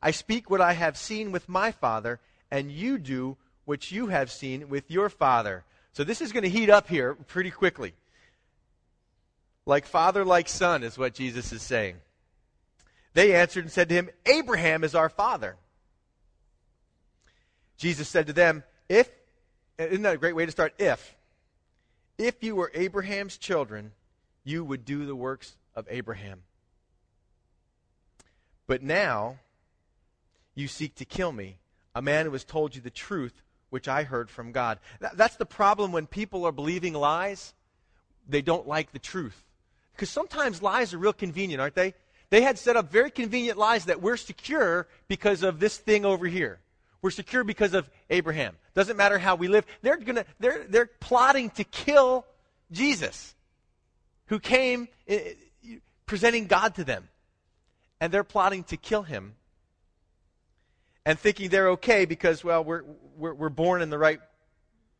[0.00, 2.18] I speak what I have seen with my father,
[2.50, 5.64] and you do what you have seen with your father.
[5.92, 7.94] So this is going to heat up here pretty quickly.
[9.64, 11.96] Like father, like son, is what Jesus is saying.
[13.14, 15.56] They answered and said to him, Abraham is our father.
[17.76, 19.10] Jesus said to them, If,
[19.78, 20.74] isn't that a great way to start?
[20.78, 21.16] If,
[22.18, 23.92] if you were Abraham's children,
[24.44, 26.42] you would do the works of Abraham.
[28.66, 29.38] But now
[30.54, 31.58] you seek to kill me,
[31.96, 34.78] a man who has told you the truth which I heard from God.
[35.14, 37.54] That's the problem when people are believing lies.
[38.28, 39.42] They don't like the truth.
[39.92, 41.94] Because sometimes lies are real convenient, aren't they?
[42.28, 46.26] They had set up very convenient lies that we're secure because of this thing over
[46.26, 46.60] here.
[47.00, 48.56] We're secure because of Abraham.
[48.74, 49.64] Doesn't matter how we live.
[49.80, 52.26] They're gonna they're they're plotting to kill
[52.70, 53.34] Jesus,
[54.26, 55.32] who came eh,
[55.64, 57.08] eh, presenting God to them.
[58.00, 59.36] And they're plotting to kill him.
[61.06, 62.82] And thinking they're okay because, well, we're,
[63.16, 64.20] we're, we're born in the right,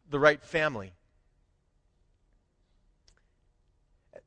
[0.08, 0.94] the right family.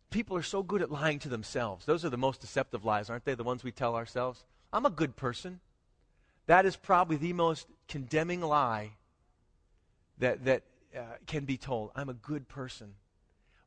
[0.10, 1.86] people are so good at lying to themselves.
[1.86, 3.36] Those are the most deceptive lies, aren't they?
[3.36, 4.44] The ones we tell ourselves.
[4.74, 5.60] I'm a good person.
[6.48, 8.92] That is probably the most condemning lie
[10.18, 10.64] that, that
[10.96, 11.92] uh, can be told.
[11.96, 12.94] I'm a good person.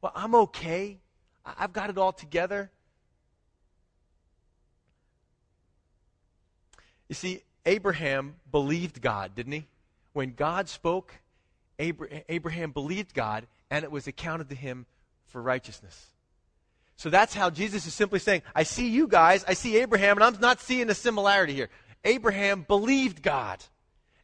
[0.00, 0.98] Well, I'm okay.
[1.44, 2.70] I've got it all together.
[7.08, 9.66] You see, Abraham believed God, didn't he?
[10.12, 11.14] When God spoke,
[11.78, 14.86] Abraham believed God, and it was accounted to him
[15.26, 16.08] for righteousness.
[16.96, 20.24] So that's how Jesus is simply saying, I see you guys, I see Abraham, and
[20.24, 21.70] I'm not seeing a similarity here.
[22.04, 23.64] Abraham believed God,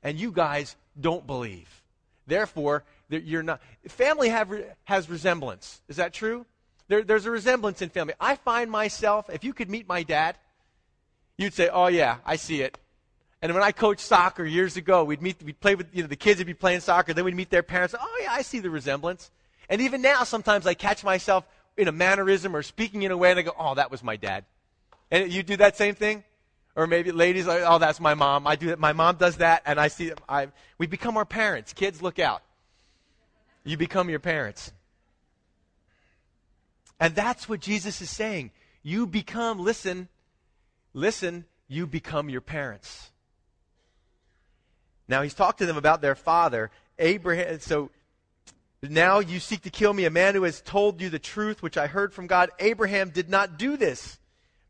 [0.03, 1.83] and you guys don't believe.
[2.27, 3.61] Therefore, you're not.
[3.88, 4.53] Family have,
[4.85, 5.81] has resemblance.
[5.88, 6.44] Is that true?
[6.88, 8.14] There, there's a resemblance in family.
[8.20, 10.37] I find myself, if you could meet my dad,
[11.37, 12.79] you'd say, Oh, yeah, I see it.
[13.40, 16.16] And when I coached soccer years ago, we'd meet, we'd play with, you know, the
[16.16, 17.94] kids would be playing soccer, then we'd meet their parents.
[17.98, 19.31] Oh, yeah, I see the resemblance.
[19.68, 21.46] And even now, sometimes I catch myself
[21.77, 24.16] in a mannerism or speaking in a way and I go, oh, that was my
[24.16, 24.44] dad.
[25.11, 26.24] And you do that same thing?
[26.74, 28.46] Or maybe ladies, like, oh, that's my mom.
[28.46, 28.79] I do that.
[28.79, 30.12] My mom does that, and I see.
[30.29, 30.48] I,
[30.79, 31.72] we become our parents.
[31.72, 32.40] Kids, look out.
[33.64, 34.70] You become your parents.
[37.01, 38.53] And that's what Jesus is saying.
[38.85, 40.09] You become, listen,
[40.94, 43.11] listen, you become your parents.
[45.09, 47.61] Now, he's talked to them about their father, Abraham.
[47.61, 47.90] So
[48.83, 51.77] now you seek to kill me, a man who has told you the truth which
[51.77, 52.51] I heard from God.
[52.59, 54.18] Abraham did not do this,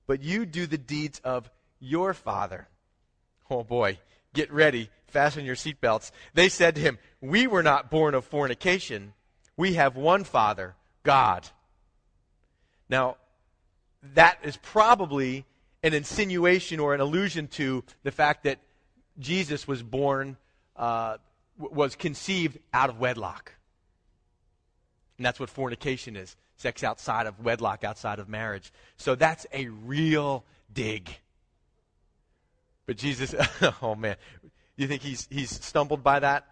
[0.07, 2.68] but you do the deeds of your father.
[3.51, 3.98] Oh boy,
[4.33, 6.11] get ready, fasten your seatbelts.
[6.35, 9.14] They said to him, We were not born of fornication.
[9.57, 11.48] We have one father, God.
[12.88, 13.16] Now,
[14.14, 15.44] that is probably
[15.83, 18.59] an insinuation or an allusion to the fact that
[19.18, 20.37] Jesus was born,
[20.76, 21.16] uh,
[21.59, 23.54] was conceived out of wedlock.
[25.16, 28.72] And that's what fornication is sex outside of wedlock, outside of marriage.
[28.96, 31.09] So that's a real dig.
[32.87, 33.35] But Jesus,
[33.83, 34.16] oh man,
[34.76, 36.46] you think he's, he's stumbled by that?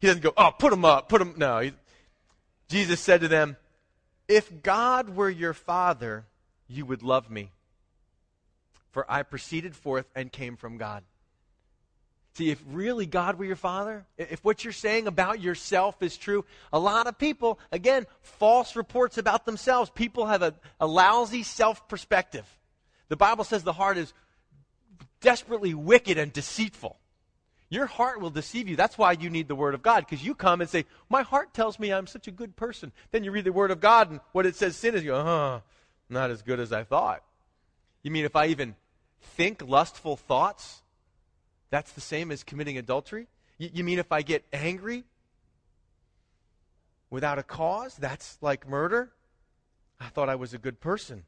[0.00, 1.34] He doesn't go, oh, put him up, put him.
[1.36, 1.60] No.
[1.60, 1.72] He,
[2.68, 3.56] Jesus said to them,
[4.28, 6.26] If God were your father,
[6.68, 7.50] you would love me.
[8.90, 11.02] For I proceeded forth and came from God.
[12.34, 16.44] See, if really God were your father, if what you're saying about yourself is true,
[16.72, 19.88] a lot of people, again, false reports about themselves.
[19.90, 22.44] People have a, a lousy self perspective.
[23.08, 24.12] The Bible says the heart is
[25.20, 26.98] desperately wicked and deceitful.
[27.70, 28.74] Your heart will deceive you.
[28.74, 31.54] That's why you need the Word of God, because you come and say, My heart
[31.54, 32.92] tells me I'm such a good person.
[33.12, 35.22] Then you read the Word of God, and what it says sin is, you go,
[35.22, 35.60] huh,
[36.08, 37.22] not as good as I thought.
[38.02, 38.74] You mean if I even
[39.20, 40.82] think lustful thoughts?
[41.74, 43.26] That's the same as committing adultery?
[43.58, 45.02] You, mean if I get angry
[47.10, 49.10] without a cause, that's like murder?
[49.98, 51.24] I thought I was a good person.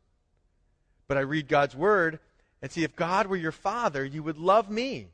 [1.08, 2.20] But I read God's word,
[2.62, 5.08] And see, if God were your father, you would love me.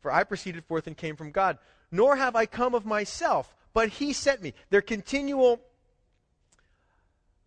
[0.00, 1.58] For I proceeded forth and came from God.
[1.92, 4.52] Nor have I come of myself, but he sent me.
[4.70, 5.60] Their continual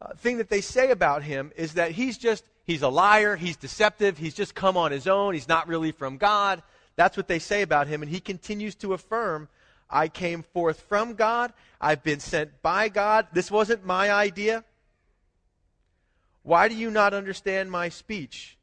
[0.02, 3.58] uh, thing that they say about him is that he's just, he's a liar, he's
[3.58, 6.64] deceptive, he's just come on his own, he's not really from God.
[6.96, 8.02] That's what they say about him.
[8.02, 9.50] And he continues to affirm,
[9.90, 13.28] I came forth from God, I've been sent by God.
[13.34, 14.64] This wasn't my idea.
[16.44, 18.58] Why do you not understand my speech?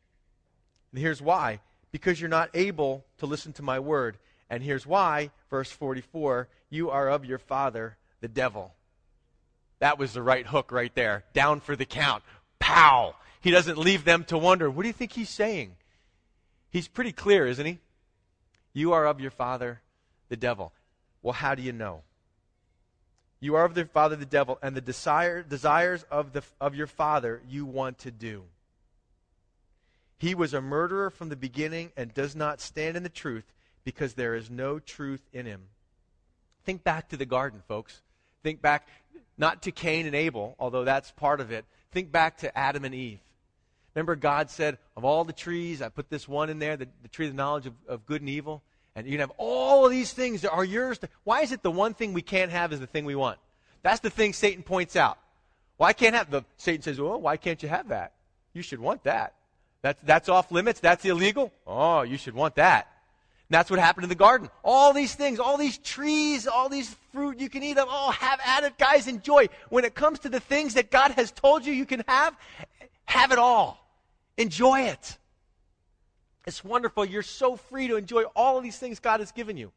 [0.93, 1.61] And here's why
[1.93, 4.17] because you're not able to listen to my word.
[4.51, 8.73] And here's why, verse 44 you are of your father, the devil.
[9.79, 11.25] That was the right hook right there.
[11.35, 12.23] Down for the count.
[12.59, 13.15] Pow!
[13.41, 14.71] He doesn't leave them to wonder.
[14.71, 15.77] What do you think he's saying?
[16.71, 17.79] He's pretty clear, isn't he?
[18.73, 19.81] You are of your father,
[20.29, 20.73] the devil.
[21.23, 22.03] Well, how do you know?
[23.41, 26.87] You are of the father, the devil, and the desire, desires of, the, of your
[26.87, 28.45] father you want to do.
[30.17, 33.53] He was a murderer from the beginning and does not stand in the truth
[33.85, 35.63] because there is no truth in him.
[36.65, 38.03] Think back to the garden, folks.
[38.45, 38.87] Think back
[39.37, 41.65] not to Cain and Abel, although that's part of it.
[41.91, 43.19] Think back to Adam and Eve.
[43.95, 47.09] Remember, God said, Of all the trees, I put this one in there, the, the
[47.09, 48.63] tree of the knowledge of, of good and evil.
[48.95, 50.99] And you can have all of these things that are yours.
[50.99, 53.39] To, why is it the one thing we can't have is the thing we want?
[53.83, 55.19] That's the thing Satan points out.
[55.77, 58.13] Why can't have the Satan says, Well, why can't you have that?
[58.53, 59.35] You should want that.
[59.83, 60.81] That's, that's off limits.
[60.81, 61.53] That's illegal.
[61.67, 62.89] Oh, you should want that.
[63.49, 64.49] And that's what happened in the garden.
[64.63, 68.41] All these things, all these trees, all these fruit you can eat them, oh, have
[68.47, 69.49] at it, guys, enjoy.
[69.69, 72.37] When it comes to the things that God has told you you can have,
[73.05, 73.82] have it all.
[74.37, 75.19] Enjoy it.
[76.47, 77.05] It's wonderful.
[77.05, 79.73] You're so free to enjoy all of these things God has given you.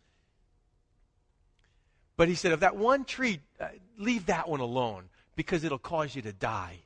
[2.17, 6.15] But he said, of that one tree, uh, leave that one alone because it'll cause
[6.15, 6.79] you to die.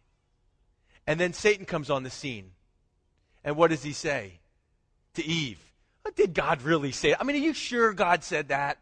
[1.05, 2.51] And then Satan comes on the scene.
[3.43, 4.39] And what does he say
[5.13, 5.60] to Eve?
[6.15, 7.15] Did God really say?
[7.17, 8.79] I mean, are you sure God said that?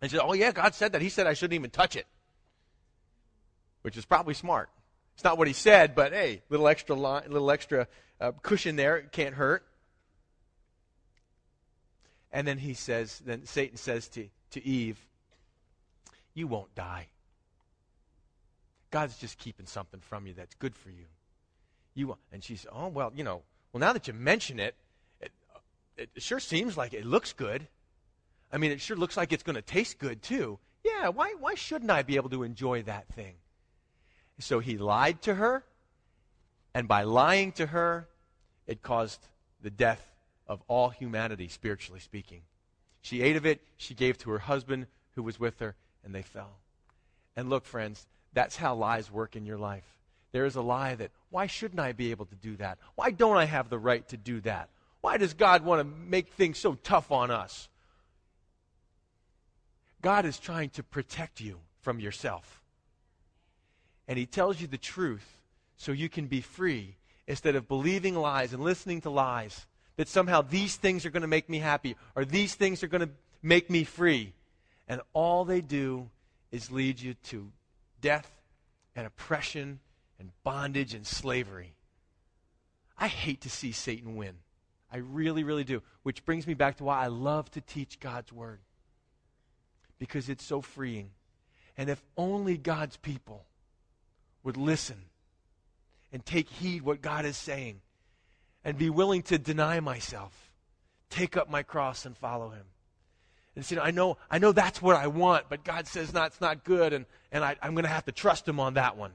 [0.00, 1.00] And she said, Oh, yeah, God said that.
[1.00, 2.06] He said I shouldn't even touch it,
[3.82, 4.68] which is probably smart.
[5.16, 7.88] It's not what he said, but hey, little extra line, little extra
[8.20, 9.66] uh, cushion there can't hurt.
[12.30, 14.98] And then he says, then Satan says to, to Eve,
[16.34, 17.06] You won't die.
[18.90, 21.06] God's just keeping something from you that's good for you.
[21.94, 22.20] You won't.
[22.30, 23.40] and she said, Oh well, you know,
[23.72, 24.74] well now that you mention it,
[25.22, 25.32] it,
[25.96, 27.68] it sure seems like it looks good.
[28.52, 30.58] I mean, it sure looks like it's going to taste good too.
[30.84, 33.36] Yeah, why, why shouldn't I be able to enjoy that thing?
[34.38, 35.64] So he lied to her,
[36.74, 38.08] and by lying to her,
[38.66, 39.20] it caused
[39.62, 40.12] the death
[40.46, 42.42] of all humanity, spiritually speaking.
[43.00, 46.22] She ate of it, she gave to her husband who was with her, and they
[46.22, 46.58] fell.
[47.34, 49.84] And look, friends, that's how lies work in your life.
[50.32, 52.78] There is a lie that, why shouldn't I be able to do that?
[52.94, 54.68] Why don't I have the right to do that?
[55.00, 57.68] Why does God want to make things so tough on us?
[60.02, 62.55] God is trying to protect you from yourself.
[64.08, 65.26] And He tells you the truth
[65.76, 69.66] so you can be free instead of believing lies and listening to lies
[69.96, 73.06] that somehow these things are going to make me happy or these things are going
[73.06, 73.10] to
[73.42, 74.32] make me free.
[74.88, 76.08] And all they do
[76.52, 77.50] is lead you to
[78.00, 78.30] death
[78.94, 79.80] and oppression
[80.18, 81.74] and bondage and slavery.
[82.98, 84.34] I hate to see Satan win.
[84.90, 85.82] I really, really do.
[86.02, 88.60] Which brings me back to why I love to teach God's Word.
[89.98, 91.10] Because it's so freeing.
[91.76, 93.44] And if only God's people
[94.46, 94.96] would listen
[96.12, 97.80] and take heed what God is saying
[98.64, 100.52] and be willing to deny myself,
[101.10, 102.64] take up my cross and follow him.
[103.56, 106.40] And say, I know, I know that's what I want, but God says no, it's
[106.40, 109.12] not good, and, and I, I'm going to have to trust him on that one.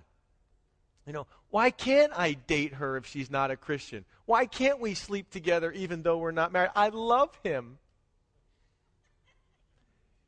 [1.08, 4.04] You know, why can't I date her if she's not a Christian?
[4.26, 6.72] Why can't we sleep together even though we're not married?
[6.76, 7.78] I love him.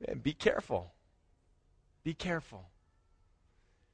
[0.06, 0.94] Man, be careful.
[2.04, 2.70] Be careful.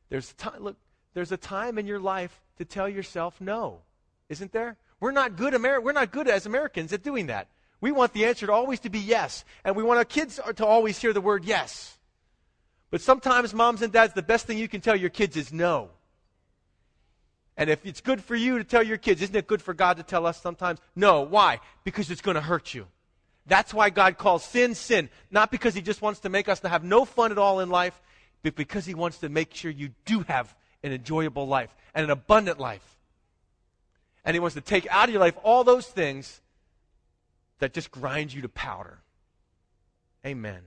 [0.10, 0.76] There's time, look,
[1.14, 3.80] there's a time in your life to tell yourself no,
[4.30, 4.78] isn't there?
[5.00, 7.48] We're not good Ameri- we're not good as Americans at doing that.
[7.82, 10.66] We want the answer to always to be yes, and we want our kids to
[10.66, 11.98] always hear the word yes.
[12.92, 15.90] But sometimes moms and dads the best thing you can tell your kids is no.
[17.56, 19.98] And if it's good for you to tell your kids, isn't it good for God
[19.98, 20.80] to tell us sometimes?
[20.96, 21.22] No.
[21.22, 21.60] Why?
[21.84, 22.88] Because it's going to hurt you.
[23.46, 25.10] That's why God calls sin sin.
[25.30, 27.70] Not because He just wants to make us to have no fun at all in
[27.70, 28.00] life,
[28.44, 32.10] but because He wants to make sure you do have an enjoyable life and an
[32.10, 32.98] abundant life.
[34.26, 36.42] And He wants to take out of your life all those things
[37.60, 39.00] that just grind you to powder.
[40.26, 40.62] Amen.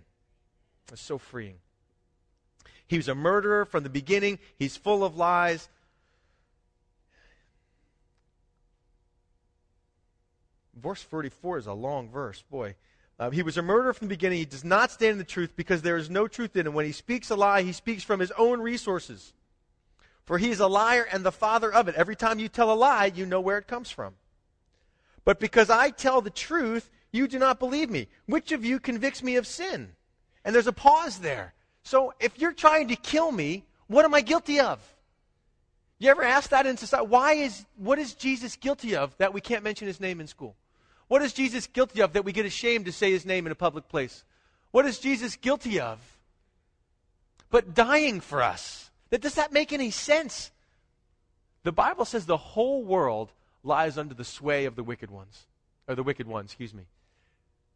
[0.90, 1.56] It's so freeing.
[2.86, 4.38] He was a murderer from the beginning.
[4.58, 5.68] He's full of lies.
[10.82, 12.74] verse 44 is a long verse, boy.
[13.18, 14.38] Uh, he was a murderer from the beginning.
[14.38, 16.74] He does not stand in the truth because there is no truth in him.
[16.74, 19.32] When he speaks a lie, he speaks from his own resources.
[20.24, 21.94] For he is a liar and the father of it.
[21.94, 24.14] Every time you tell a lie, you know where it comes from.
[25.24, 28.08] But because I tell the truth, you do not believe me.
[28.26, 29.92] Which of you convicts me of sin?
[30.44, 31.54] And there's a pause there.
[31.82, 34.80] So if you're trying to kill me, what am I guilty of?
[35.98, 37.06] You ever ask that in society?
[37.06, 40.56] Why is, what is Jesus guilty of that we can't mention his name in school?
[41.08, 43.56] What is Jesus guilty of that we get ashamed to say his name in a
[43.56, 44.24] public place?
[44.70, 45.98] What is Jesus guilty of?
[47.50, 48.90] But dying for us.
[49.12, 50.50] That, does that make any sense?
[51.64, 53.30] The Bible says the whole world
[53.62, 55.46] lies under the sway of the wicked ones,
[55.86, 56.84] or the wicked ones, excuse me.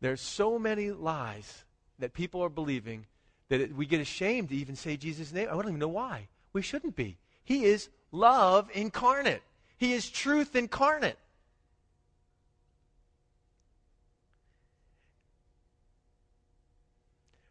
[0.01, 1.65] There's so many lies
[1.99, 3.05] that people are believing
[3.51, 5.49] that it, we get ashamed to even say Jesus' name.
[5.49, 6.29] I don't even know why.
[6.55, 7.19] We shouldn't be.
[7.45, 9.43] He is love incarnate.
[9.77, 11.19] He is truth incarnate.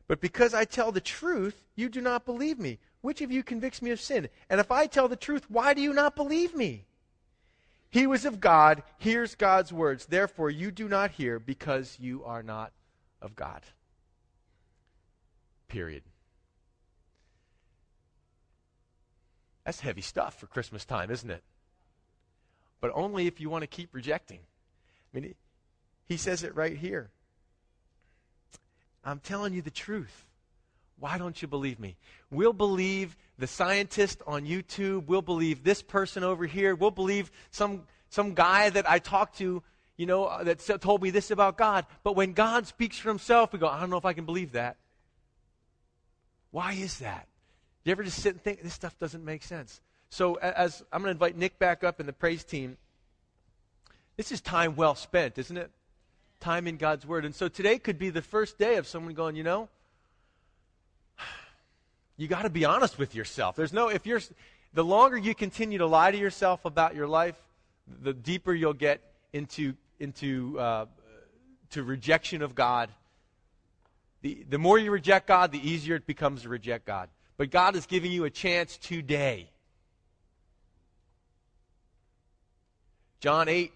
[0.07, 2.79] But because I tell the truth, you do not believe me.
[3.05, 4.29] Which of you convicts me of sin?
[4.49, 6.85] And if I tell the truth, why do you not believe me?
[7.91, 10.07] He was of God, hears God's words.
[10.07, 12.71] Therefore, you do not hear because you are not
[13.21, 13.61] of God.
[15.67, 16.01] Period.
[19.65, 21.43] That's heavy stuff for Christmas time, isn't it?
[22.81, 24.39] But only if you want to keep rejecting.
[25.13, 25.35] I mean,
[26.07, 27.11] he says it right here.
[29.03, 30.25] I'm telling you the truth.
[30.99, 31.97] Why don't you believe me?
[32.31, 35.07] We'll believe the scientist on YouTube.
[35.07, 36.75] We'll believe this person over here.
[36.75, 39.61] We'll believe some, some guy that I talked to,
[39.97, 41.85] you know, uh, that told me this about God.
[42.03, 44.53] But when God speaks for himself, we go, I don't know if I can believe
[44.53, 44.77] that.
[46.51, 47.27] Why is that?
[47.83, 49.81] You ever just sit and think, this stuff doesn't make sense?
[50.09, 52.77] So, as I'm going to invite Nick back up in the praise team,
[54.15, 55.69] this is time well spent, isn't it?
[56.39, 57.25] time in God's Word.
[57.25, 59.67] And so today could be the first day of someone going, you know,
[62.17, 63.55] you got to be honest with yourself.
[63.55, 64.21] There's no, if you're,
[64.73, 67.35] the longer you continue to lie to yourself about your life,
[68.01, 69.01] the deeper you'll get
[69.33, 70.85] into, into, uh,
[71.71, 72.89] to rejection of God.
[74.21, 77.09] The, the more you reject God, the easier it becomes to reject God.
[77.37, 79.49] But God is giving you a chance today.
[83.19, 83.71] John 8,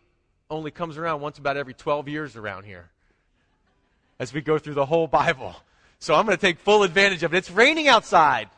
[0.49, 2.89] only comes around once about every 12 years around here
[4.19, 5.55] as we go through the whole Bible.
[5.99, 7.37] So I'm going to take full advantage of it.
[7.37, 8.49] It's raining outside.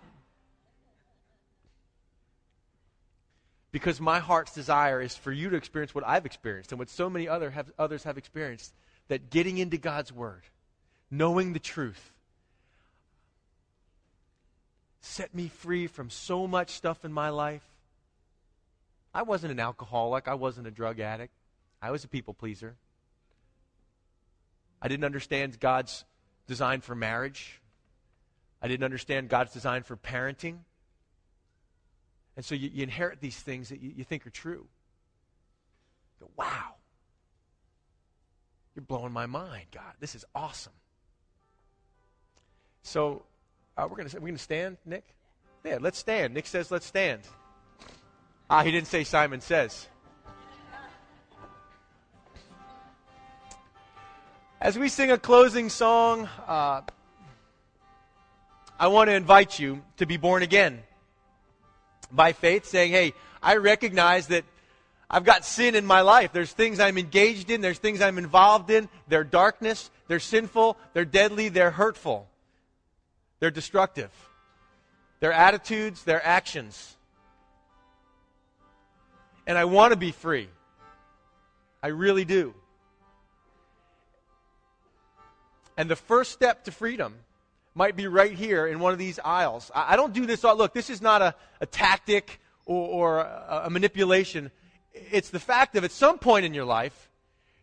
[3.72, 7.10] Because my heart's desire is for you to experience what I've experienced and what so
[7.10, 8.74] many other have, others have experienced
[9.08, 10.44] that getting into God's Word,
[11.10, 12.12] knowing the truth,
[15.00, 17.64] set me free from so much stuff in my life.
[19.14, 21.34] I wasn't an alcoholic, I wasn't a drug addict.
[21.82, 22.76] I was a people pleaser.
[24.82, 26.06] I didn't understand God's
[26.52, 27.62] design for marriage.
[28.62, 30.58] I didn't understand God's design for parenting.
[32.36, 34.68] And so you, you inherit these things that you, you think are true.
[36.20, 36.74] You go, wow.
[38.76, 39.94] You're blowing my mind, God.
[40.02, 40.74] This is awesome.
[42.84, 43.24] So
[43.78, 45.06] uh, we're going to we're going to stand, Nick.
[45.64, 46.34] Yeah, let's stand.
[46.34, 47.22] Nick says, let's stand.
[48.50, 49.88] Ah, he didn't say Simon says.
[54.62, 56.82] As we sing a closing song, uh,
[58.80, 60.84] I want to invite you to be born again
[62.12, 64.44] by faith, saying, Hey, I recognize that
[65.10, 66.32] I've got sin in my life.
[66.32, 68.88] There's things I'm engaged in, there's things I'm involved in.
[69.08, 72.28] They're darkness, they're sinful, they're deadly, they're hurtful,
[73.40, 74.12] they're destructive.
[75.22, 76.98] Their attitudes, their actions.
[79.48, 80.50] And I want to be free.
[81.82, 82.54] I really do.
[85.82, 87.16] And the first step to freedom
[87.74, 89.72] might be right here in one of these aisles.
[89.74, 90.46] I, I don't do this.
[90.46, 94.52] All, look, this is not a, a tactic or, or a, a manipulation.
[94.94, 97.10] It's the fact of at some point in your life,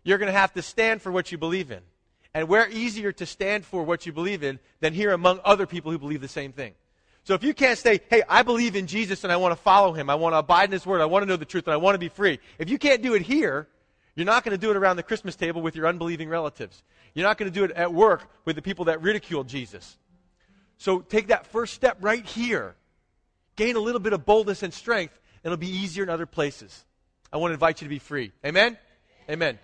[0.03, 1.79] you're going to have to stand for what you believe in.
[2.35, 5.93] And where easier to stand for what you believe in than here among other people
[5.93, 6.75] who believe the same thing.
[7.23, 9.93] So if you can't say, hey, I believe in Jesus and I want to follow
[9.93, 11.75] him, I want to abide in his word, I want to know the truth, and
[11.75, 12.41] I want to be free.
[12.59, 13.69] If you can't do it here,
[14.19, 16.83] you're not going to do it around the Christmas table with your unbelieving relatives.
[17.15, 19.97] You're not going to do it at work with the people that ridicule Jesus.
[20.77, 22.75] So take that first step right here.
[23.55, 26.85] Gain a little bit of boldness and strength, and it'll be easier in other places.
[27.33, 28.33] I want to invite you to be free.
[28.45, 28.77] Amen?
[29.31, 29.59] Amen.